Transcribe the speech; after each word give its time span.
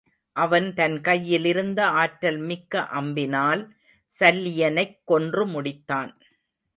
அவன் 0.35 0.73
தன் 0.73 1.01
கையிலிருந்த 1.01 1.85
ஆற்றல் 1.85 2.37
மிக்க 2.37 2.87
அம்பினால் 2.93 3.61
சல்லியனைக் 4.19 4.99
கொன்று 5.03 5.45
முடித்தான். 5.47 6.11